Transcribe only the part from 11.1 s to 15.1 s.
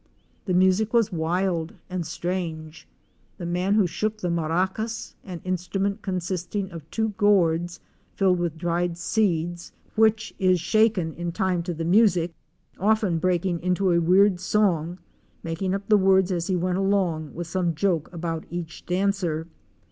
in time to the music— often breaking into a weird song,